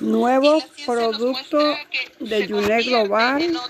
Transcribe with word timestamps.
nuevo 0.00 0.62
producto 0.86 1.58
de 2.18 2.46
Yuné 2.46 2.82
Global 2.82 3.60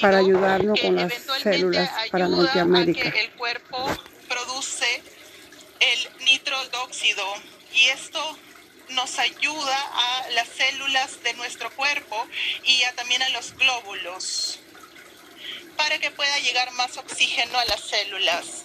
para 0.00 0.18
ayudarnos 0.18 0.80
con 0.80 0.96
las 0.96 1.12
células 1.42 1.90
para 2.10 2.28
Norteamérica. 2.28 3.08
el 3.08 3.30
cuerpo 3.32 3.78
produce 4.28 5.02
el 5.80 6.24
nitrodóxido 6.24 7.24
y 7.74 7.88
esto 7.88 8.38
nos 8.90 9.18
ayuda 9.18 9.78
a 9.94 10.30
las 10.30 10.48
células 10.48 11.22
de 11.22 11.34
nuestro 11.34 11.70
cuerpo 11.70 12.26
y 12.64 12.82
también 12.96 13.22
a 13.22 13.28
los 13.30 13.56
glóbulos 13.56 14.58
para 15.76 15.98
que 15.98 16.10
pueda 16.10 16.38
llegar 16.40 16.70
más 16.72 16.96
oxígeno 16.96 17.58
a 17.58 17.64
las 17.64 17.80
células. 17.80 18.64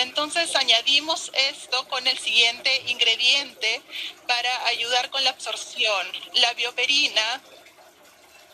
Entonces 0.00 0.56
añadimos 0.56 1.30
esto 1.34 1.86
con 1.88 2.06
el 2.06 2.18
siguiente 2.18 2.74
ingrediente 2.86 3.82
para 4.26 4.66
ayudar 4.68 5.10
con 5.10 5.22
la 5.22 5.30
absorción. 5.30 6.06
La 6.34 6.54
bioperina 6.54 7.42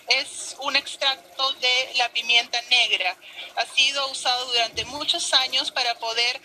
es 0.08 0.56
un 0.60 0.74
extracto 0.74 1.52
de 1.52 1.92
la 1.98 2.08
pimienta 2.08 2.60
negra. 2.62 3.16
Ha 3.54 3.66
sido 3.66 4.10
usado 4.10 4.44
durante 4.46 4.84
muchos 4.86 5.32
años 5.34 5.70
para 5.70 5.96
poder 6.00 6.40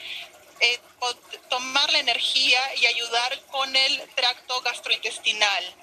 eh, 0.59 0.79
tomar 1.49 1.91
la 1.91 1.99
energía 1.99 2.61
y 2.75 2.85
ayudar 2.85 3.41
con 3.47 3.75
el 3.75 4.07
tracto 4.13 4.61
gastrointestinal 4.61 5.75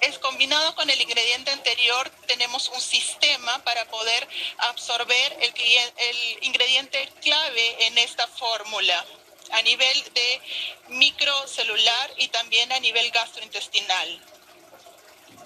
es 0.00 0.18
combinado 0.18 0.74
con 0.74 0.88
el 0.88 1.00
ingrediente 1.00 1.50
anterior, 1.50 2.10
tenemos 2.26 2.68
un 2.68 2.80
sistema 2.80 3.62
para 3.64 3.84
poder 3.86 4.28
absorber 4.58 5.36
el, 5.40 6.38
ingrediente 6.42 7.08
clave 7.20 7.86
en 7.86 7.98
esta 7.98 8.26
fórmula 8.26 9.04
a 9.52 9.62
nivel 9.62 10.04
de 10.14 10.40
microcelular 10.88 12.12
y 12.18 12.28
también 12.28 12.70
a 12.72 12.80
nivel 12.80 13.10
gastrointestinal. 13.10 14.22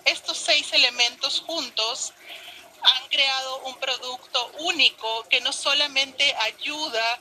Estos 0.04 0.38
seis 0.38 0.72
elementos 0.72 1.40
juntos 1.40 2.12
han 2.82 3.08
creado 3.08 3.58
un 3.60 3.76
producto 3.78 4.52
único 4.58 5.28
que 5.28 5.40
no 5.40 5.52
solamente 5.52 6.34
ayuda 6.34 7.20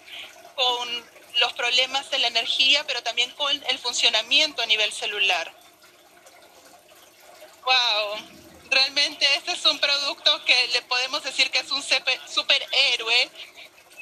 con 0.55 1.11
los 1.39 1.53
problemas 1.53 2.09
de 2.09 2.19
la 2.19 2.27
energía, 2.27 2.85
pero 2.87 3.03
también 3.03 3.31
con 3.31 3.63
el 3.67 3.77
funcionamiento 3.77 4.61
a 4.61 4.65
nivel 4.65 4.91
celular. 4.91 5.60
Wow, 7.63 8.17
realmente 8.69 9.27
este 9.35 9.51
es 9.51 9.65
un 9.65 9.79
producto 9.79 10.43
que 10.45 10.67
le 10.69 10.81
podemos 10.83 11.23
decir 11.23 11.51
que 11.51 11.59
es 11.59 11.71
un 11.71 11.83
superhéroe. 11.83 13.29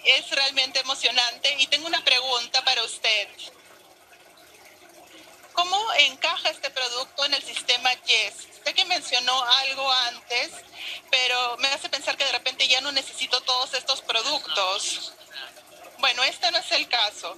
Es 0.05 0.29
realmente 0.31 0.79
emocionante. 0.79 1.55
Y 1.59 1.67
tengo 1.67 1.87
una 1.87 2.03
pregunta 2.03 2.63
para 2.63 2.83
usted. 2.83 3.27
¿Cómo 5.53 5.77
encaja 5.97 6.49
este 6.49 6.69
producto 6.69 7.25
en 7.25 7.33
el 7.33 7.43
sistema 7.43 7.91
YES? 8.05 8.47
Sé 8.63 8.73
que 8.73 8.85
mencionó 8.85 9.43
algo 9.43 9.91
antes, 9.91 10.51
pero 11.11 11.57
me 11.57 11.67
hace 11.67 11.89
pensar 11.89 12.15
que 12.15 12.23
de 12.23 12.31
repente 12.31 12.67
ya 12.67 12.79
no 12.79 12.93
necesito 12.93 13.41
todos 13.41 13.73
estos 13.73 14.01
productos. 14.01 15.11
Bueno, 15.99 16.23
este 16.23 16.49
no 16.51 16.57
es 16.57 16.71
el 16.71 16.87
caso. 16.87 17.37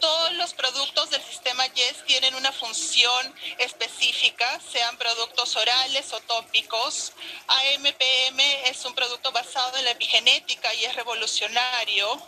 Todos 0.00 0.32
los 0.32 0.54
productos 0.54 1.10
del 1.10 1.22
sistema 1.22 1.66
YES 1.66 2.06
tienen 2.06 2.34
una 2.36 2.52
función 2.52 3.34
específica, 3.58 4.60
sean 4.72 4.96
productos 4.96 5.54
orales 5.56 6.10
o 6.14 6.20
tópicos. 6.20 7.12
AMPM 7.46 8.40
es 8.64 8.82
un 8.86 8.94
producto 8.94 9.30
basado 9.32 9.76
en 9.76 9.84
la 9.84 9.90
epigenética 9.90 10.72
y 10.72 10.86
es 10.86 10.96
revolucionario. 10.96 12.18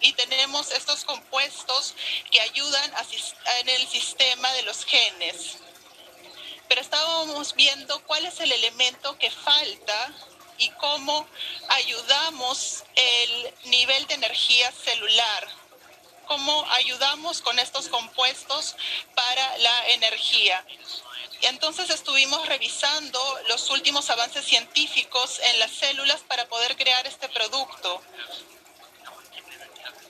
Y 0.00 0.14
tenemos 0.14 0.72
estos 0.72 1.04
compuestos 1.04 1.94
que 2.32 2.40
ayudan 2.40 2.92
en 3.60 3.68
el 3.68 3.86
sistema 3.86 4.52
de 4.54 4.62
los 4.64 4.84
genes. 4.84 5.58
Pero 6.68 6.80
estábamos 6.80 7.54
viendo 7.54 8.00
cuál 8.04 8.26
es 8.26 8.40
el 8.40 8.50
elemento 8.50 9.16
que 9.16 9.30
falta 9.30 10.12
y 10.60 10.68
cómo 10.70 11.26
ayudamos 11.68 12.84
el 12.94 13.54
nivel 13.70 14.06
de 14.06 14.14
energía 14.14 14.70
celular, 14.72 15.48
cómo 16.28 16.64
ayudamos 16.70 17.40
con 17.40 17.58
estos 17.58 17.88
compuestos 17.88 18.76
para 19.14 19.58
la 19.58 19.88
energía. 19.88 20.64
Entonces 21.42 21.88
estuvimos 21.88 22.46
revisando 22.46 23.18
los 23.48 23.70
últimos 23.70 24.10
avances 24.10 24.44
científicos 24.44 25.40
en 25.42 25.58
las 25.58 25.72
células 25.72 26.20
para 26.28 26.46
poder 26.48 26.76
crear 26.76 27.06
este 27.06 27.28
producto. 27.30 28.02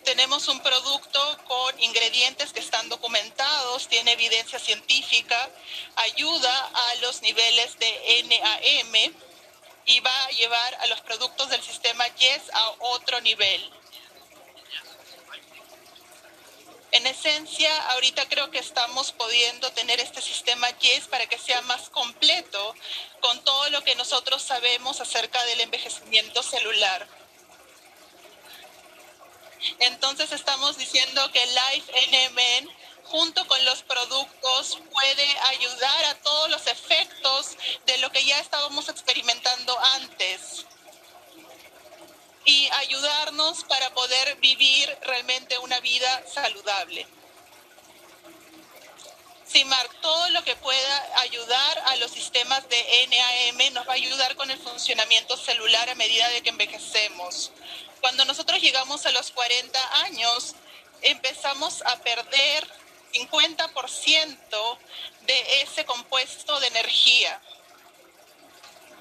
Tenemos 0.04 0.48
un 0.48 0.60
producto 0.60 1.38
con 1.46 1.80
ingredientes 1.80 2.52
que 2.52 2.58
están 2.58 2.88
documentados, 2.88 3.86
tiene 3.86 4.12
evidencia 4.12 4.58
científica, 4.58 5.48
ayuda 5.94 6.70
a 6.74 6.94
los 6.96 7.22
niveles 7.22 7.78
de 7.78 8.24
NAM, 8.24 9.14
y 9.90 9.98
va 10.00 10.24
a 10.24 10.30
llevar 10.30 10.74
a 10.76 10.86
los 10.86 11.00
productos 11.00 11.50
del 11.50 11.62
sistema 11.62 12.06
YES 12.14 12.42
a 12.52 12.70
otro 12.78 13.20
nivel. 13.22 13.60
En 16.92 17.06
esencia, 17.08 17.76
ahorita 17.90 18.28
creo 18.28 18.52
que 18.52 18.60
estamos 18.60 19.10
pudiendo 19.10 19.72
tener 19.72 19.98
este 19.98 20.22
sistema 20.22 20.68
YES 20.78 21.08
para 21.08 21.26
que 21.26 21.38
sea 21.38 21.60
más 21.62 21.88
completo 21.88 22.74
con 23.20 23.42
todo 23.42 23.70
lo 23.70 23.82
que 23.82 23.96
nosotros 23.96 24.42
sabemos 24.42 25.00
acerca 25.00 25.44
del 25.46 25.60
envejecimiento 25.60 26.42
celular. 26.44 27.08
Entonces 29.80 30.30
estamos 30.30 30.78
diciendo 30.78 31.32
que 31.32 31.44
Life 31.46 31.92
NMN 32.12 32.70
junto 33.10 33.46
con 33.48 33.64
los 33.64 33.82
productos 33.82 34.78
puede 34.92 35.38
ayudar 35.48 36.04
a 36.04 36.14
todos 36.20 36.48
los 36.48 36.66
efectos 36.68 37.56
de 37.86 37.98
lo 37.98 38.10
que 38.12 38.24
ya 38.24 38.38
estábamos 38.38 38.88
experimentando 38.88 39.76
antes 39.96 40.64
y 42.44 42.68
ayudarnos 42.70 43.64
para 43.64 43.90
poder 43.90 44.36
vivir 44.36 44.96
realmente 45.02 45.58
una 45.58 45.80
vida 45.80 46.22
saludable. 46.32 47.06
Sí, 49.44 49.64
Mark, 49.64 49.90
todo 50.00 50.28
lo 50.30 50.44
que 50.44 50.54
pueda 50.54 51.20
ayudar 51.22 51.82
a 51.86 51.96
los 51.96 52.12
sistemas 52.12 52.68
de 52.68 53.08
NAM 53.08 53.74
nos 53.74 53.88
va 53.88 53.92
a 53.92 53.96
ayudar 53.96 54.36
con 54.36 54.48
el 54.52 54.58
funcionamiento 54.58 55.36
celular 55.36 55.90
a 55.90 55.96
medida 55.96 56.28
de 56.28 56.42
que 56.42 56.50
envejecemos. 56.50 57.50
Cuando 58.00 58.24
nosotros 58.24 58.60
llegamos 58.60 59.04
a 59.06 59.10
los 59.10 59.32
40 59.32 60.02
años, 60.04 60.54
empezamos 61.02 61.82
a 61.82 61.96
perder 61.96 62.79
50% 63.12 64.78
de 65.22 65.62
ese 65.62 65.84
compuesto 65.84 66.58
de 66.60 66.66
energía. 66.68 67.40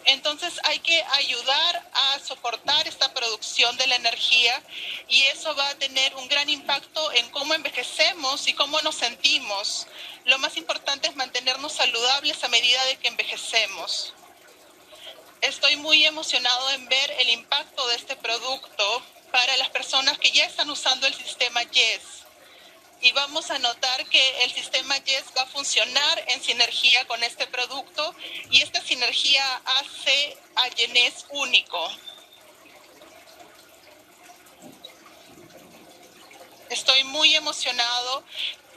Entonces 0.05 0.53
hay 0.63 0.79
que 0.79 1.03
ayudar 1.03 1.89
a 1.93 2.19
soportar 2.19 2.87
esta 2.87 3.13
producción 3.13 3.75
de 3.77 3.85
la 3.87 3.95
energía 3.95 4.61
y 5.07 5.21
eso 5.23 5.53
va 5.55 5.69
a 5.69 5.75
tener 5.75 6.15
un 6.15 6.27
gran 6.27 6.49
impacto 6.49 7.11
en 7.13 7.29
cómo 7.29 7.53
envejecemos 7.53 8.47
y 8.47 8.53
cómo 8.53 8.81
nos 8.81 8.95
sentimos. 8.95 9.87
Lo 10.25 10.39
más 10.39 10.57
importante 10.57 11.09
es 11.09 11.15
mantenernos 11.15 11.73
saludables 11.73 12.43
a 12.43 12.47
medida 12.47 12.83
de 12.85 12.97
que 12.97 13.09
envejecemos. 13.09 14.13
Estoy 15.41 15.75
muy 15.75 16.05
emocionado 16.05 16.69
en 16.71 16.87
ver 16.87 17.11
el 17.19 17.29
impacto 17.29 17.87
de 17.87 17.95
este 17.95 18.15
producto 18.15 19.03
para 19.31 19.55
las 19.57 19.69
personas 19.69 20.17
que 20.17 20.31
ya 20.31 20.45
están 20.45 20.69
usando 20.69 21.07
el 21.07 21.13
sistema 21.13 21.61
YES 21.63 22.19
y 23.01 23.11
vamos 23.13 23.49
a 23.49 23.59
notar 23.59 24.05
que 24.07 24.43
el 24.43 24.51
sistema 24.51 24.97
YES 24.97 25.25
va 25.37 25.43
a 25.43 25.47
funcionar 25.47 26.23
en 26.27 26.41
sinergia 26.41 27.05
con 27.07 27.23
este 27.23 27.47
producto 27.47 28.15
y 28.49 28.61
esta 28.61 28.81
sinergia 28.81 29.43
hace 29.65 30.37
a 30.55 30.67
YENES 30.69 31.25
único. 31.29 31.89
Estoy 36.69 37.03
muy 37.05 37.33
emocionado 37.35 38.23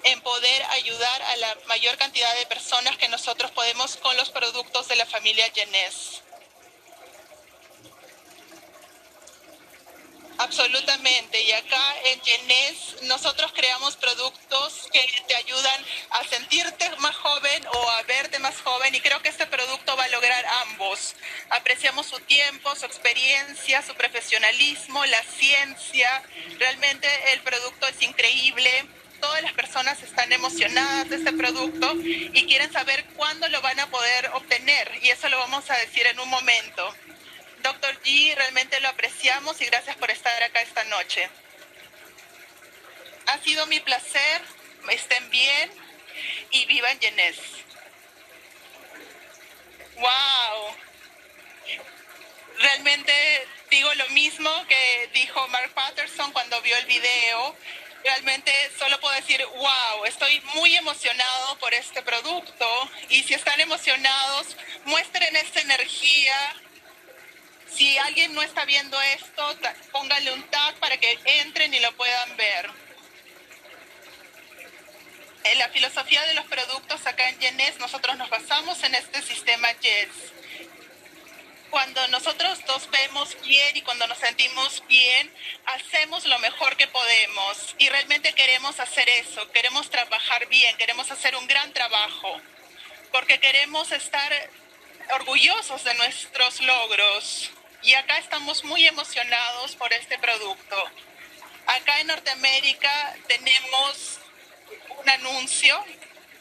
en 0.05 0.21
poder 0.23 0.63
ayudar 0.65 1.23
a 1.23 1.37
la 1.37 1.59
mayor 1.67 1.97
cantidad 1.97 2.35
de 2.37 2.47
personas 2.47 2.97
que 2.97 3.09
nosotros 3.09 3.51
podemos 3.51 3.97
con 3.97 4.17
los 4.17 4.31
productos 4.31 4.89
de 4.89 4.97
la 4.97 5.07
familia 5.07 5.47
YENES. 5.49 6.22
Absolutamente. 10.43 11.41
Y 11.41 11.53
acá 11.53 11.95
en 12.05 12.21
Genes 12.21 12.97
nosotros 13.03 13.53
creamos 13.55 13.97
productos 13.97 14.89
que 14.93 15.01
te 15.29 15.37
ayudan 15.37 15.85
a 16.11 16.25
sentirte 16.25 16.91
más 16.99 17.15
joven 17.15 17.65
o 17.73 17.91
a 17.91 18.03
verte 18.03 18.41
más 18.41 18.61
joven 18.61 18.93
y 18.95 19.01
creo 19.01 19.23
que 19.23 19.29
este 19.29 19.47
producto 19.47 19.97
va 19.97 20.05
a 20.05 20.09
lograr 20.09 20.45
ambos. 20.67 21.15
Apreciamos 21.51 22.07
su 22.07 22.19
tiempo, 22.21 22.75
su 22.75 22.87
experiencia, 22.87 23.83
su 23.83 23.95
profesionalismo, 23.95 25.05
la 25.07 25.23
ciencia. 25.23 26.23
Realmente 26.59 27.09
el 27.33 27.41
producto 27.43 27.87
es 27.87 28.03
increíble. 28.03 28.71
Todas 29.21 29.43
las 29.43 29.53
personas 29.53 30.03
están 30.03 30.33
emocionadas 30.33 31.09
de 31.09 31.17
este 31.17 31.33
producto 31.33 31.95
y 32.03 32.45
quieren 32.47 32.73
saber 32.73 33.05
cuándo 33.15 33.49
lo 33.49 33.61
van 33.61 33.79
a 33.79 33.87
poder 33.87 34.31
obtener 34.35 34.91
y 35.03 35.11
eso 35.11 35.29
lo 35.29 35.39
vamos 35.39 35.71
a 35.71 35.77
decir 35.77 36.05
en 36.09 36.19
un 36.19 36.29
momento. 36.29 36.93
Doctor 37.63 38.01
G, 38.03 38.35
realmente 38.35 38.81
lo 38.81 38.89
apreciamos 38.89 39.61
y 39.61 39.67
gracias 39.67 39.97
por 39.97 40.11
estar 40.11 40.43
acá 40.43 40.61
esta 40.61 40.85
noche. 40.85 41.29
Ha 43.27 43.39
sido 43.39 43.67
mi 43.67 43.81
placer. 43.81 44.43
Estén 44.91 45.31
bien 45.31 45.71
y 46.51 46.67
vivan 46.67 46.99
Yenés. 46.99 47.37
¡Wow! 49.95 50.77
Realmente 52.59 53.13
digo 53.71 53.95
lo 53.95 54.09
mismo 54.09 54.51
que 54.67 55.11
dijo 55.15 55.47
Mark 55.49 55.73
Patterson 55.73 56.33
cuando 56.33 56.61
vio 56.63 56.77
el 56.77 56.87
video. 56.87 57.57
Realmente 58.03 58.53
solo 58.77 58.99
puedo 59.01 59.15
decir, 59.15 59.45
wow, 59.47 60.05
estoy 60.07 60.41
muy 60.55 60.75
emocionado 60.75 61.59
por 61.59 61.73
este 61.73 62.03
producto 62.03 62.91
y 63.09 63.23
si 63.23 63.35
están 63.35 63.61
emocionados, 63.61 64.57
muestren 64.85 65.37
esta 65.37 65.61
energía. 65.61 66.35
Si 67.75 67.99
alguien 67.99 68.35
no 68.35 68.43
está 68.43 68.65
viendo 68.65 69.01
esto, 69.01 69.59
pónganle 69.93 70.33
un 70.33 70.43
tag 70.45 70.75
para 70.77 70.97
que 70.99 71.19
entren 71.25 71.73
y 71.73 71.81
lo 71.81 71.93
puedan 71.97 72.37
ver. 72.37 72.71
En 75.45 75.59
la 75.59 75.69
filosofía 75.71 76.23
de 76.23 76.35
los 76.35 76.45
productos 76.47 77.07
acá 77.07 77.29
en 77.29 77.39
Yenes, 77.41 77.79
nosotros 77.79 78.17
nos 78.17 78.31
basamos 78.31 78.83
en 78.85 78.95
este 78.95 79.23
sistema 79.23 79.73
YES 79.81 80.09
cuando 81.73 82.07
nosotros 82.09 82.61
nos 82.67 82.91
vemos 82.91 83.35
bien 83.47 83.75
y 83.75 83.81
cuando 83.81 84.07
nos 84.07 84.19
sentimos 84.19 84.83
bien, 84.89 85.35
hacemos 85.65 86.27
lo 86.27 86.39
mejor 86.41 86.77
que 86.77 86.87
podemos 86.87 87.75
y 87.79 87.89
realmente 87.89 88.35
queremos 88.35 88.79
hacer 88.79 89.09
eso, 89.09 89.51
queremos 89.53 89.89
trabajar 89.89 90.47
bien, 90.49 90.77
queremos 90.77 91.11
hacer 91.11 91.35
un 91.35 91.47
gran 91.47 91.73
trabajo, 91.73 92.39
porque 93.11 93.41
queremos 93.41 93.91
estar 93.91 94.31
orgullosos 95.15 95.83
de 95.83 95.95
nuestros 95.95 96.61
logros. 96.61 97.51
Y 97.83 97.95
acá 97.95 98.19
estamos 98.19 98.65
muy 98.65 98.87
emocionados 98.87 99.75
por 99.77 99.93
este 99.93 100.19
producto. 100.19 100.77
Acá 101.67 102.01
en 102.01 102.07
Norteamérica 102.09 103.17
tenemos 103.27 104.19
un 104.99 105.11
anuncio 105.11 105.85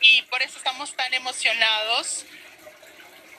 y 0.01 0.21
por 0.23 0.41
eso 0.41 0.57
estamos 0.57 0.95
tan 0.95 1.13
emocionados 1.13 2.25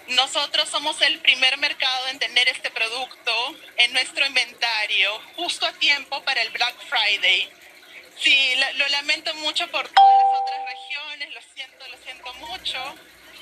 nosotros 0.09 0.69
somos 0.69 1.01
el 1.03 1.21
primer 1.21 1.57
mercado 1.59 2.09
en 2.09 2.19
tener 2.19 2.49
este 2.49 2.71
producto 2.71 3.33
en 3.77 3.93
nuestro 3.93 4.27
inventario 4.27 5.11
justo 5.37 5.65
a 5.65 5.73
tiempo 5.75 6.23
para 6.25 6.43
el 6.43 6.51
Black 6.51 6.75
Friday. 6.89 7.49
Sí, 8.19 8.55
lo 8.77 8.89
lamento 8.89 9.33
mucho 9.35 9.69
por 9.71 9.89
todas 9.89 10.13
las 10.19 10.41
otras 10.41 10.61
regiones, 10.67 11.35
lo 11.35 11.41
siento, 11.55 11.89
lo 11.89 11.97
siento 11.99 12.35
mucho, 12.35 12.95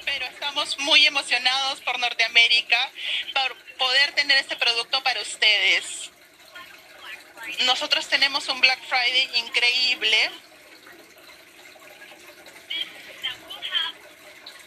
pero 0.05 0.26
estamos 0.26 0.79
muy 0.79 1.06
emocionados 1.06 1.81
por 1.81 1.99
Norteamérica, 1.99 2.91
por 3.35 3.56
poder 3.76 4.12
tener 4.12 4.38
este 4.38 4.56
producto 4.56 5.02
para 5.02 5.20
ustedes. 5.20 6.11
Nosotros 7.64 8.06
tenemos 8.08 8.49
un 8.49 8.61
Black 8.61 8.81
Friday 8.87 9.31
increíble 9.38 10.31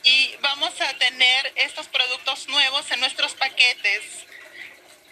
y 0.04 0.36
vamos 0.42 0.80
a 0.82 0.94
tener 0.98 1.54
estos 1.56 1.88
productos 1.88 2.48
nuevos 2.50 2.90
en 2.92 3.00
nuestros 3.00 3.34
paquetes. 3.36 4.04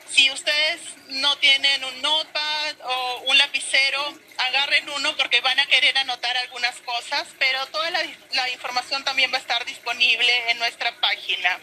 Si 0.09 0.29
ustedes 0.31 0.81
no 1.07 1.37
tienen 1.37 1.83
un 1.85 2.01
notepad 2.01 2.75
o 2.83 3.23
un 3.27 3.37
lapicero, 3.37 4.13
agarren 4.47 4.89
uno 4.89 5.15
porque 5.17 5.41
van 5.41 5.59
a 5.59 5.65
querer 5.67 5.97
anotar 5.97 6.35
algunas 6.37 6.75
cosas, 6.81 7.27
pero 7.39 7.65
toda 7.67 7.89
la, 7.91 8.01
la 8.31 8.49
información 8.49 9.03
también 9.03 9.31
va 9.31 9.37
a 9.37 9.41
estar 9.41 9.63
disponible 9.65 10.51
en 10.51 10.59
nuestra 10.59 10.95
página. 10.99 11.59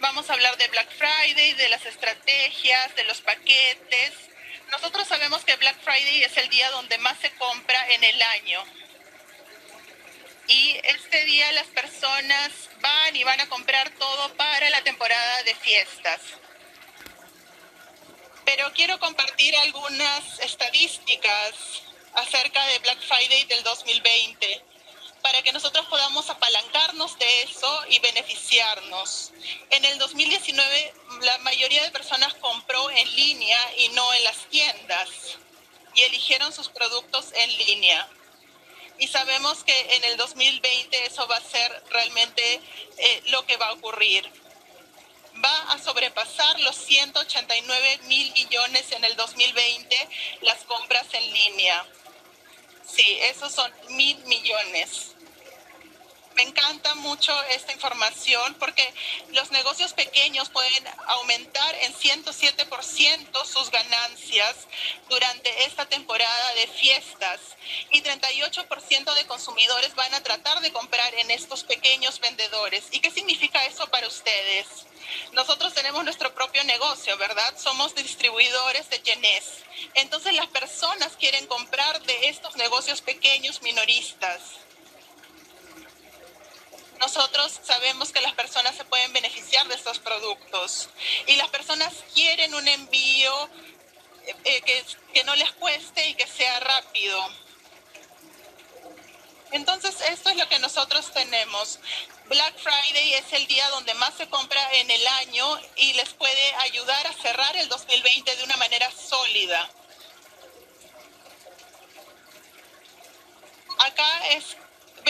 Vamos 0.00 0.30
a 0.30 0.32
hablar 0.32 0.56
de 0.56 0.68
Black 0.68 0.90
Friday, 0.96 1.52
de 1.54 1.68
las 1.68 1.84
estrategias, 1.84 2.94
de 2.96 3.04
los 3.04 3.20
paquetes. 3.20 4.12
Nosotros 4.70 5.06
sabemos 5.06 5.44
que 5.44 5.56
Black 5.56 5.76
Friday 5.82 6.24
es 6.24 6.36
el 6.36 6.48
día 6.48 6.70
donde 6.70 6.96
más 6.98 7.18
se 7.18 7.30
compra 7.32 7.86
en 7.88 8.04
el 8.04 8.22
año 8.22 8.64
y 10.50 10.76
este 10.82 11.24
día 11.26 11.52
las 11.52 11.66
personas 11.68 12.50
van 12.80 13.14
y 13.14 13.22
van 13.22 13.40
a 13.40 13.48
comprar 13.48 13.88
todo 13.90 14.34
para 14.34 14.68
la 14.70 14.82
temporada 14.82 15.42
de 15.44 15.54
fiestas. 15.54 16.20
Pero 18.52 18.72
quiero 18.72 18.98
compartir 18.98 19.54
algunas 19.54 20.40
estadísticas 20.40 21.54
acerca 22.14 22.66
de 22.66 22.80
Black 22.80 22.98
Friday 23.00 23.44
del 23.44 23.62
2020 23.62 24.64
para 25.22 25.40
que 25.42 25.52
nosotros 25.52 25.86
podamos 25.86 26.28
apalancarnos 26.28 27.16
de 27.20 27.42
eso 27.44 27.84
y 27.90 28.00
beneficiarnos. 28.00 29.30
En 29.70 29.84
el 29.84 29.98
2019 29.98 30.94
la 31.22 31.38
mayoría 31.38 31.84
de 31.84 31.92
personas 31.92 32.34
compró 32.34 32.90
en 32.90 33.14
línea 33.14 33.56
y 33.78 33.90
no 33.90 34.12
en 34.14 34.24
las 34.24 34.38
tiendas 34.46 35.08
y 35.94 36.02
eligieron 36.02 36.52
sus 36.52 36.70
productos 36.70 37.26
en 37.32 37.56
línea 37.56 38.08
y 38.98 39.06
sabemos 39.06 39.62
que 39.62 39.96
en 39.96 40.04
el 40.04 40.16
2020 40.16 41.06
eso 41.06 41.26
va 41.28 41.36
a 41.36 41.40
ser 41.40 41.82
realmente 41.88 42.60
eh, 42.98 43.22
lo 43.28 43.46
que 43.46 43.56
va 43.56 43.68
a 43.68 43.72
ocurrir. 43.72 44.39
Va 45.42 45.72
a 45.72 45.78
sobrepasar 45.78 46.60
los 46.60 46.76
189 46.76 48.00
mil 48.04 48.32
millones 48.32 48.92
en 48.92 49.04
el 49.04 49.16
2020 49.16 50.08
las 50.42 50.64
compras 50.64 51.06
en 51.12 51.32
línea. 51.32 51.86
Sí, 52.86 53.18
esos 53.22 53.52
son 53.52 53.72
mil 53.90 54.18
millones. 54.24 55.14
Me 56.40 56.48
encanta 56.48 56.94
mucho 56.94 57.38
esta 57.50 57.74
información 57.74 58.54
porque 58.54 58.94
los 59.32 59.50
negocios 59.50 59.92
pequeños 59.92 60.48
pueden 60.48 60.84
aumentar 61.06 61.74
en 61.82 61.92
107% 61.92 63.44
sus 63.44 63.70
ganancias 63.70 64.56
durante 65.10 65.64
esta 65.64 65.84
temporada 65.84 66.54
de 66.54 66.66
fiestas 66.66 67.40
y 67.90 68.00
38% 68.00 69.14
de 69.16 69.26
consumidores 69.26 69.94
van 69.94 70.14
a 70.14 70.22
tratar 70.22 70.62
de 70.62 70.72
comprar 70.72 71.12
en 71.16 71.30
estos 71.30 71.62
pequeños 71.64 72.20
vendedores. 72.20 72.84
¿Y 72.90 73.00
qué 73.00 73.10
significa 73.10 73.62
eso 73.66 73.86
para 73.88 74.08
ustedes? 74.08 74.66
Nosotros 75.32 75.74
tenemos 75.74 76.04
nuestro 76.04 76.32
propio 76.32 76.64
negocio, 76.64 77.18
¿verdad? 77.18 77.54
Somos 77.58 77.94
distribuidores 77.94 78.88
de 78.88 79.02
Genes. 79.04 79.44
Entonces 79.92 80.32
las 80.32 80.46
personas 80.46 81.18
quieren 81.18 81.46
comprar 81.48 82.00
de 82.04 82.30
estos 82.30 82.56
negocios 82.56 83.02
pequeños 83.02 83.60
minoristas 83.60 84.40
nosotros 87.00 87.60
sabemos 87.64 88.12
que 88.12 88.20
las 88.20 88.34
personas 88.34 88.76
se 88.76 88.84
pueden 88.84 89.12
beneficiar 89.12 89.66
de 89.68 89.74
estos 89.74 89.98
productos 89.98 90.90
y 91.26 91.36
las 91.36 91.48
personas 91.48 91.92
quieren 92.14 92.54
un 92.54 92.68
envío 92.68 93.48
eh, 94.44 94.60
que, 94.62 94.84
que 95.14 95.24
no 95.24 95.34
les 95.34 95.50
cueste 95.52 96.06
y 96.08 96.14
que 96.14 96.26
sea 96.26 96.60
rápido. 96.60 97.18
Entonces, 99.52 99.96
esto 100.08 100.30
es 100.30 100.36
lo 100.36 100.48
que 100.48 100.58
nosotros 100.60 101.10
tenemos. 101.12 101.80
Black 102.26 102.54
Friday 102.58 103.14
es 103.14 103.32
el 103.32 103.46
día 103.48 103.68
donde 103.70 103.94
más 103.94 104.14
se 104.14 104.28
compra 104.28 104.60
en 104.74 104.90
el 104.90 105.06
año 105.06 105.60
y 105.76 105.94
les 105.94 106.10
puede 106.10 106.54
ayudar 106.56 107.06
a 107.06 107.12
cerrar 107.14 107.56
el 107.56 107.68
2020 107.68 108.36
de 108.36 108.44
una 108.44 108.56
manera 108.58 108.88
sólida. 108.92 109.68
Acá 113.78 114.28
es 114.28 114.56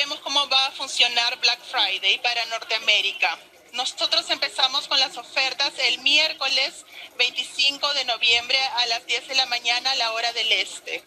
vemos 0.00 0.21
cómo 0.21 0.49
va 0.49 0.66
a 0.66 0.71
funcionar 0.71 1.38
Black 1.40 1.61
Friday 1.62 2.16
para 2.23 2.42
Norteamérica. 2.47 3.38
Nosotros 3.73 4.30
empezamos 4.30 4.88
con 4.88 4.99
las 4.99 5.14
ofertas 5.19 5.75
el 5.76 5.99
miércoles 5.99 6.87
25 7.19 7.92
de 7.92 8.07
noviembre 8.07 8.59
a 8.76 8.87
las 8.87 9.04
10 9.04 9.28
de 9.28 9.35
la 9.35 9.45
mañana 9.45 9.90
a 9.90 9.97
la 9.97 10.12
hora 10.12 10.33
del 10.33 10.50
este. 10.52 11.04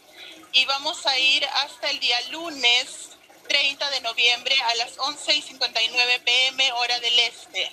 Y 0.52 0.66
vamos 0.66 1.08
a 1.08 1.18
ir 1.18 1.44
hasta 1.64 1.90
el 1.90 2.00
día 2.00 2.22
lunes 2.30 3.10
30 3.48 3.90
de 3.90 4.02
noviembre 4.02 4.56
a 4.62 4.76
las 4.76 5.00
11 5.00 5.38
y 5.38 5.42
59 5.42 6.20
pm 6.20 6.72
hora 6.74 7.00
del 7.00 7.18
este. 7.18 7.72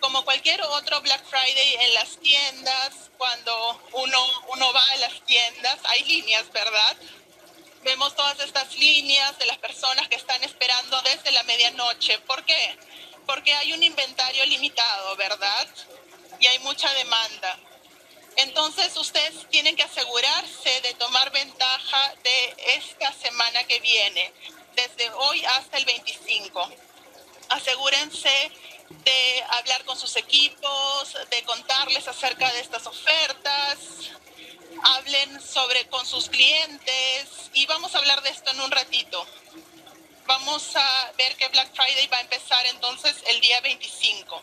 Como 0.00 0.22
cualquier 0.26 0.60
otro 0.60 1.00
Black 1.00 1.24
Friday 1.24 1.76
en 1.80 1.94
las 1.94 2.18
tiendas, 2.18 3.10
cuando 3.16 3.88
uno, 3.92 4.26
uno 4.48 4.72
va 4.74 4.84
a 4.84 4.96
las 4.96 5.24
tiendas, 5.24 5.78
hay 5.84 6.04
líneas, 6.04 6.52
¿verdad? 6.52 6.96
Vemos 7.82 8.14
todas 8.14 8.38
estas 8.40 8.74
líneas 8.76 9.38
de 9.38 9.46
las 9.46 9.58
personas 9.58 10.08
que 10.08 10.16
están 10.16 10.42
esperando 10.44 11.00
desde 11.02 11.32
la 11.32 11.42
medianoche. 11.44 12.18
¿Por 12.20 12.44
qué? 12.44 12.78
Porque 13.26 13.54
hay 13.54 13.72
un 13.72 13.82
inventario 13.82 14.44
limitado, 14.46 15.16
¿verdad? 15.16 15.68
Y 16.38 16.46
hay 16.46 16.58
mucha 16.60 16.92
demanda. 16.94 17.58
Entonces 18.36 18.96
ustedes 18.96 19.48
tienen 19.50 19.76
que 19.76 19.82
asegurarse 19.82 20.80
de 20.82 20.94
tomar 20.94 21.30
ventaja 21.30 22.14
de 22.22 22.54
esta 22.76 23.12
semana 23.12 23.64
que 23.64 23.80
viene, 23.80 24.32
desde 24.74 25.10
hoy 25.10 25.44
hasta 25.44 25.78
el 25.78 25.84
25. 25.84 26.70
Asegúrense 27.48 28.52
de 28.88 29.44
hablar 29.50 29.84
con 29.84 29.98
sus 29.98 30.16
equipos, 30.16 31.16
de 31.30 31.42
contarles 31.42 32.06
acerca 32.08 32.50
de 32.52 32.60
estas 32.60 32.86
ofertas, 32.86 33.78
hablen 34.82 35.40
sobre 35.40 35.86
con 35.88 36.06
sus 36.06 36.28
clientes 36.28 37.50
y 37.54 37.66
vamos 37.66 37.94
a 37.94 37.98
hablar 37.98 38.22
de 38.22 38.30
esto 38.30 38.50
en 38.50 38.60
un 38.60 38.70
ratito. 38.70 39.26
Vamos 40.26 40.76
a 40.76 41.12
ver 41.18 41.34
que 41.36 41.48
Black 41.48 41.74
Friday 41.74 42.06
va 42.06 42.18
a 42.18 42.20
empezar 42.20 42.64
entonces 42.66 43.16
el 43.26 43.40
día 43.40 43.60
25. 43.60 44.42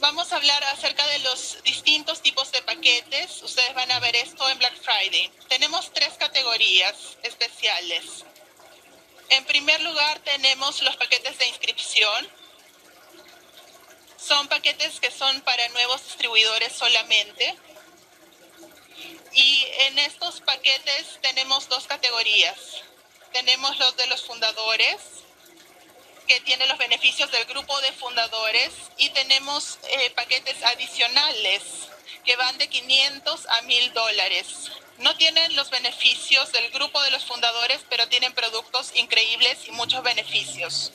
Vamos 0.00 0.32
a 0.32 0.36
hablar 0.36 0.64
acerca 0.64 1.06
de 1.08 1.18
los 1.20 1.62
distintos 1.62 2.22
tipos 2.22 2.50
de 2.52 2.62
paquetes. 2.62 3.42
Ustedes 3.42 3.74
van 3.74 3.90
a 3.92 4.00
ver 4.00 4.16
esto 4.16 4.48
en 4.48 4.58
Black 4.58 4.76
Friday. 4.82 5.30
Tenemos 5.48 5.92
tres 5.92 6.14
categorías 6.18 7.18
especiales. 7.22 8.24
En 9.28 9.44
primer 9.44 9.80
lugar, 9.82 10.18
tenemos 10.20 10.82
los 10.82 10.96
paquetes 10.96 11.38
de 11.38 11.46
inscripción. 11.46 12.28
Son 14.16 14.48
paquetes 14.48 15.00
que 15.00 15.10
son 15.10 15.40
para 15.42 15.68
nuevos 15.68 16.02
distribuidores 16.04 16.72
solamente. 16.72 17.56
Y 19.32 19.66
en 19.86 19.98
estos 19.98 20.40
paquetes 20.40 21.18
tenemos 21.22 21.68
dos 21.68 21.86
categorías. 21.86 22.56
Tenemos 23.32 23.78
los 23.78 23.96
de 23.96 24.06
los 24.08 24.22
fundadores, 24.22 24.96
que 26.26 26.40
tienen 26.40 26.68
los 26.68 26.78
beneficios 26.78 27.30
del 27.30 27.44
grupo 27.44 27.80
de 27.80 27.92
fundadores, 27.92 28.72
y 28.98 29.10
tenemos 29.10 29.78
eh, 29.88 30.10
paquetes 30.10 30.62
adicionales 30.64 31.62
que 32.24 32.36
van 32.36 32.58
de 32.58 32.68
500 32.68 33.46
a 33.46 33.62
1000 33.62 33.92
dólares. 33.92 34.70
No 34.98 35.16
tienen 35.16 35.56
los 35.56 35.70
beneficios 35.70 36.52
del 36.52 36.70
grupo 36.70 37.00
de 37.02 37.10
los 37.10 37.24
fundadores, 37.24 37.80
pero 37.88 38.08
tienen 38.08 38.34
productos 38.34 38.92
increíbles 38.94 39.66
y 39.66 39.72
muchos 39.72 40.02
beneficios. 40.02 40.92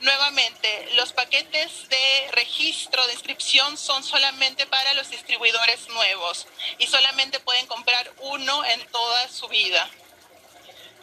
Nuevamente, 0.00 0.88
los 0.94 1.12
paquetes 1.12 1.86
de 1.90 2.30
registro 2.32 3.06
de 3.06 3.12
inscripción 3.12 3.76
son 3.76 4.02
solamente 4.02 4.66
para 4.66 4.94
los 4.94 5.10
distribuidores 5.10 5.88
nuevos 5.90 6.46
y 6.78 6.86
solamente 6.86 7.38
pueden 7.40 7.66
comprar 7.66 8.10
uno 8.20 8.64
en 8.64 8.86
toda 8.86 9.28
su 9.28 9.46
vida. 9.48 9.90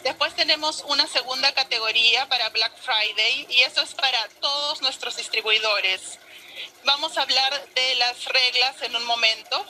Después 0.01 0.35
tenemos 0.35 0.83
una 0.87 1.05
segunda 1.05 1.53
categoría 1.53 2.27
para 2.27 2.49
Black 2.49 2.75
Friday 2.81 3.45
y 3.51 3.61
eso 3.61 3.81
es 3.83 3.93
para 3.93 4.27
todos 4.41 4.81
nuestros 4.81 5.15
distribuidores. 5.15 6.17
Vamos 6.83 7.19
a 7.19 7.21
hablar 7.21 7.69
de 7.75 7.95
las 7.95 8.25
reglas 8.25 8.81
en 8.81 8.95
un 8.95 9.03
momento. 9.05 9.63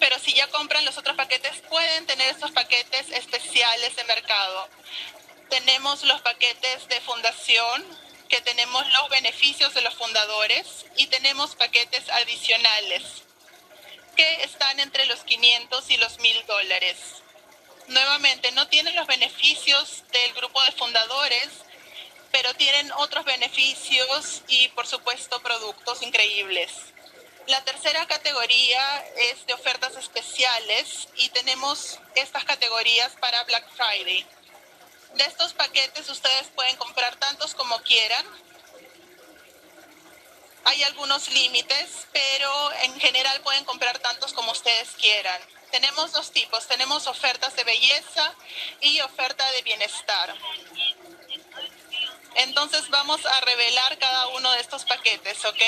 Pero 0.00 0.18
si 0.18 0.32
ya 0.32 0.46
compran 0.48 0.84
los 0.84 0.96
otros 0.96 1.16
paquetes, 1.16 1.60
pueden 1.68 2.06
tener 2.06 2.28
estos 2.28 2.52
paquetes 2.52 3.10
especiales 3.10 3.96
de 3.96 4.04
mercado 4.04 4.68
tenemos 5.48 6.02
los 6.04 6.20
paquetes 6.22 6.88
de 6.88 7.00
fundación, 7.00 7.84
que 8.28 8.40
tenemos 8.40 8.84
los 8.92 9.08
beneficios 9.08 9.72
de 9.74 9.82
los 9.82 9.94
fundadores 9.94 10.86
y 10.96 11.06
tenemos 11.06 11.54
paquetes 11.54 12.08
adicionales 12.10 13.02
que 14.16 14.42
están 14.42 14.80
entre 14.80 15.06
los 15.06 15.20
500 15.20 15.90
y 15.90 15.96
los 15.98 16.18
1000 16.18 16.46
dólares. 16.46 16.96
Nuevamente, 17.88 18.50
no 18.52 18.66
tienen 18.66 18.96
los 18.96 19.06
beneficios 19.06 20.02
del 20.10 20.32
grupo 20.34 20.60
de 20.64 20.72
fundadores, 20.72 21.48
pero 22.32 22.52
tienen 22.54 22.90
otros 22.92 23.24
beneficios 23.24 24.42
y, 24.48 24.68
por 24.68 24.86
supuesto, 24.86 25.40
productos 25.40 26.02
increíbles. 26.02 26.72
La 27.46 27.62
tercera 27.62 28.04
categoría 28.06 29.04
es 29.16 29.46
de 29.46 29.54
ofertas 29.54 29.94
especiales 29.96 31.06
y 31.14 31.28
tenemos 31.28 32.00
estas 32.16 32.44
categorías 32.44 33.12
para 33.20 33.44
Black 33.44 33.70
Friday. 33.76 34.26
De 35.16 35.24
estos 35.24 35.54
paquetes 35.54 36.10
ustedes 36.10 36.48
pueden 36.54 36.76
comprar 36.76 37.16
tantos 37.16 37.54
como 37.54 37.80
quieran. 37.80 38.26
Hay 40.64 40.82
algunos 40.82 41.30
límites, 41.30 42.06
pero 42.12 42.72
en 42.82 43.00
general 43.00 43.40
pueden 43.40 43.64
comprar 43.64 43.98
tantos 43.98 44.34
como 44.34 44.52
ustedes 44.52 44.90
quieran. 45.00 45.40
Tenemos 45.70 46.12
dos 46.12 46.32
tipos, 46.32 46.66
tenemos 46.66 47.06
ofertas 47.06 47.56
de 47.56 47.64
belleza 47.64 48.34
y 48.82 49.00
oferta 49.00 49.50
de 49.52 49.62
bienestar. 49.62 50.34
Entonces 52.34 52.90
vamos 52.90 53.24
a 53.24 53.40
revelar 53.40 53.96
cada 53.98 54.26
uno 54.28 54.52
de 54.52 54.60
estos 54.60 54.84
paquetes, 54.84 55.42
¿ok? 55.46 55.62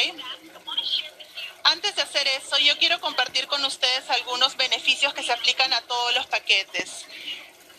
Antes 1.64 1.96
de 1.96 2.02
hacer 2.02 2.28
eso, 2.28 2.58
yo 2.58 2.76
quiero 2.78 3.00
compartir 3.00 3.46
con 3.46 3.64
ustedes 3.64 4.10
algunos 4.10 4.56
beneficios 4.58 5.14
que 5.14 5.22
se 5.22 5.32
aplican 5.32 5.72
a 5.72 5.80
todos 5.82 6.14
los 6.14 6.26
paquetes 6.26 7.06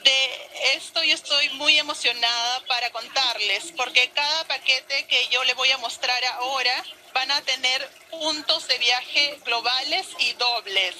de 0.10 0.76
esto 0.76 1.04
yo 1.04 1.14
estoy 1.14 1.50
muy 1.50 1.78
emocionada 1.78 2.66
para 2.66 2.90
contarles, 2.90 3.72
porque 3.78 4.10
cada 4.10 4.44
paquete 4.46 5.06
que 5.06 5.28
yo 5.28 5.44
le 5.44 5.54
voy 5.54 5.70
a 5.72 5.78
mostrar 5.78 6.24
ahora 6.26 6.84
van 7.14 7.32
a 7.32 7.42
tener 7.42 7.88
puntos 8.10 8.68
de 8.68 8.78
viaje 8.80 9.40
globales 9.46 10.08
y 10.20 10.34
dobles. 10.34 10.96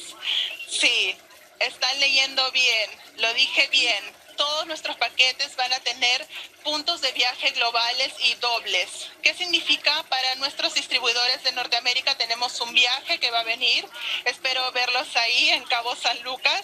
Sí, 0.68 1.18
están 1.60 2.00
leyendo 2.00 2.52
bien, 2.52 2.90
lo 3.18 3.34
dije 3.34 3.68
bien. 3.72 4.04
Todos 4.38 4.68
nuestros 4.68 4.96
paquetes 4.96 5.56
van 5.58 5.74
a 5.74 5.80
tener 5.80 6.26
puntos 6.64 7.02
de 7.02 7.12
viaje 7.12 7.50
globales 7.52 8.14
y 8.20 8.36
dobles. 8.36 9.10
¿Qué 9.22 9.34
significa 9.34 10.04
para 10.04 10.36
nuestros 10.36 10.76
distribuidores 10.76 11.44
de 11.44 11.52
Norteamérica? 11.52 12.16
Tenemos 12.16 12.62
un 12.62 12.74
viaje 12.74 13.20
que 13.20 13.32
va 13.32 13.42
a 13.42 13.44
venir. 13.56 13.86
Espero 14.24 14.72
verlos 14.72 15.14
ahí 15.16 15.50
en 15.50 15.64
Cabo 15.64 15.96
San 15.96 16.22
Lucas 16.24 16.64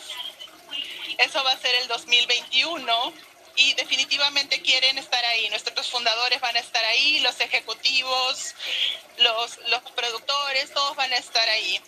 eso 1.17 1.43
va 1.43 1.51
a 1.51 1.57
ser 1.57 1.75
el 1.75 1.88
2021 1.88 3.13
y 3.57 3.74
definitivamente 3.74 4.62
quieren 4.62 4.98
estar 4.98 5.24
ahí. 5.25 5.50
Nuestros 5.50 5.89
fundadores 5.89 6.41
van 6.41 6.55
a 6.55 6.60
estar 6.60 6.84
ahí, 6.86 7.19
los 7.19 7.39
ejecutivos, 7.39 8.53
los, 9.17 9.57
los 9.69 9.81
productores, 9.91 10.74
todos 10.74 10.95
van 10.95 11.12
a 11.13 11.17
estar 11.17 11.48
ahí. 11.50 11.81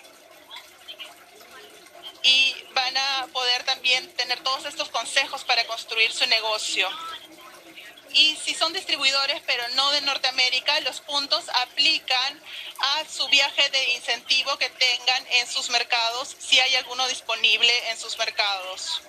Y 2.23 2.55
van 2.73 2.97
a 2.97 3.27
poder 3.31 3.63
también 3.63 4.11
tener 4.15 4.39
todos 4.43 4.65
estos 4.65 4.89
consejos 4.89 5.43
para 5.43 5.65
construir 5.65 6.11
su 6.11 6.25
negocio. 6.27 6.89
Y 8.17 8.35
si 8.35 8.55
son 8.55 8.73
distribuidores, 8.73 9.43
pero 9.45 9.63
no 9.75 9.91
de 9.91 10.01
Norteamérica, 10.01 10.79
los 10.79 11.01
puntos 11.01 11.45
aplican 11.61 12.41
a 12.79 13.05
su 13.07 13.27
viaje 13.27 13.69
de 13.69 13.91
incentivo 13.91 14.57
que 14.57 14.71
tengan 14.71 15.27
en 15.33 15.47
sus 15.47 15.69
mercados, 15.69 16.35
si 16.39 16.59
hay 16.59 16.75
alguno 16.77 17.07
disponible 17.09 17.71
en 17.91 17.99
sus 17.99 18.17
mercados. 18.17 19.03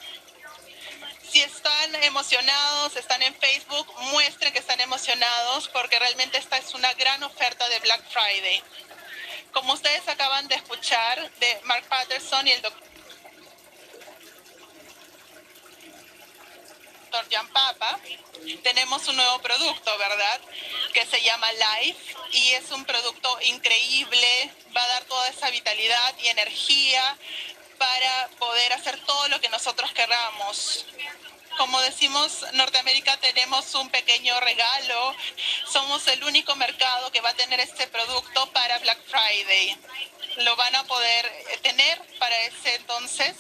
Si 1.27 1.41
están 1.41 1.95
emocionados, 2.05 2.97
están 2.97 3.23
en 3.23 3.35
Facebook, 3.37 3.91
muestren 4.13 4.53
que 4.53 4.59
están 4.59 4.81
emocionados 4.83 5.69
porque 5.69 5.99
realmente 5.99 6.37
esta 6.37 6.59
es 6.59 6.75
una 6.75 6.93
gran 6.93 7.23
oferta 7.23 7.67
de 7.67 7.81
Black 7.81 8.03
Friday. 8.11 8.63
Como 9.55 9.73
ustedes 9.73 10.07
acaban 10.07 10.49
de 10.49 10.57
escuchar 10.57 11.31
de 11.37 11.61
Mark 11.65 11.87
Patterson 11.89 12.47
y 12.47 12.53
el 12.53 12.61
doctor 17.11 17.27
Jan 17.31 17.49
Papa, 17.49 17.99
tenemos 18.63 19.09
un 19.09 19.17
nuevo 19.17 19.39
producto, 19.39 19.97
¿verdad? 19.97 20.41
Que 20.93 21.07
se 21.07 21.23
llama 21.23 21.49
Life 21.53 22.15
y 22.33 22.51
es 22.51 22.71
un 22.71 22.85
producto 22.85 23.39
increíble, 23.47 24.51
va 24.77 24.83
a 24.83 24.89
dar 24.89 25.05
toda 25.05 25.29
esa 25.29 25.49
vitalidad 25.49 26.15
y 26.23 26.29
energía 26.29 27.17
para 27.79 28.29
poder 28.39 28.75
hacer 28.75 29.01
todo 29.07 29.29
lo 29.29 29.41
que 29.41 29.49
nosotros 29.49 29.91
queramos. 29.93 30.85
Como 31.57 31.81
decimos, 31.81 32.45
Norteamérica 32.53 33.17
tenemos 33.17 33.75
un 33.75 33.89
pequeño 33.89 34.39
regalo. 34.41 35.17
Somos 35.73 36.07
el 36.09 36.23
único 36.25 36.55
mercado 36.57 37.11
que 37.11 37.23
va 37.23 37.31
a 37.31 37.35
tener 37.35 37.59
este 37.61 37.87
producto 37.87 38.53
para 38.53 38.79
Black 38.81 38.99
Friday. 39.07 39.77
Lo 40.39 40.55
van 40.57 40.77
a 40.77 40.85
poder 40.85 41.27
tener 41.63 42.01
para 42.19 42.39
ese 42.43 42.75
entonces. 42.75 43.35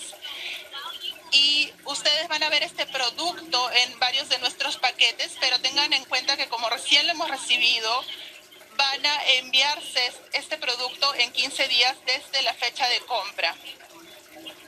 Y 1.30 1.73
ustedes 1.85 2.28
van 2.28 2.42
a 2.42 2.49
ver 2.49 2.62
este 2.62 2.87
producto 2.87 3.70
en 3.73 3.99
varios 3.99 4.28
de 4.28 4.38
nuestros 4.38 4.76
paquetes, 4.78 5.37
pero 5.40 5.61
tengan 5.61 5.92
en 5.92 6.04
cuenta 6.06 6.37
que 6.37 6.49
como 6.49 6.68
recién 6.70 7.06
lo 7.06 7.12
hemos 7.12 7.30
recibido, 7.30 8.04
van 8.76 9.06
a 9.06 9.25
enviarse 9.38 10.12
este 10.32 10.56
producto 10.56 11.14
en 11.16 11.32
15 11.32 11.68
días 11.68 11.97
desde 12.06 12.42
la 12.42 12.54
fecha 12.54 12.88
de 12.88 13.00
compra 13.00 13.54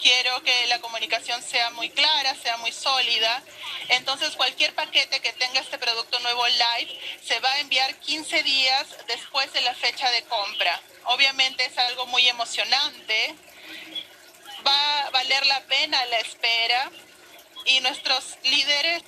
quiero 0.00 0.42
que 0.42 0.66
la 0.68 0.80
comunicación 0.80 1.42
sea 1.42 1.70
muy 1.70 1.90
clara, 1.90 2.34
sea 2.34 2.56
muy 2.58 2.72
sólida. 2.72 3.42
Entonces, 3.88 4.34
cualquier 4.36 4.74
paquete 4.74 5.20
que 5.20 5.32
tenga 5.34 5.60
este 5.60 5.78
producto 5.78 6.18
nuevo 6.20 6.46
live 6.46 6.98
se 7.22 7.38
va 7.40 7.52
a 7.52 7.60
enviar 7.60 7.94
15 7.96 8.42
días 8.42 8.86
después 9.06 9.52
de 9.52 9.60
la 9.60 9.74
fecha 9.74 10.10
de 10.10 10.22
compra. 10.24 10.80
Obviamente 11.04 11.64
es 11.64 11.76
algo 11.78 12.06
muy 12.06 12.26
emocionante. 12.28 13.34
Va 14.66 15.06
a 15.06 15.10
valer 15.10 15.46
la 15.46 15.60
pena 15.66 16.04
la 16.06 16.18
espera 16.18 16.90
y 17.66 17.80
nuestros 17.80 18.38
líderes 18.44 19.02